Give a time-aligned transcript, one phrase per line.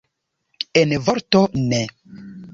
[0.81, 1.83] En vorto, ne.